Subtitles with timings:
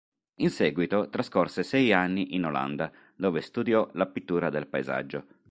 [0.37, 5.25] In seguito trascorse sei anni in Olanda, dove studiò la pittura del paesaggio.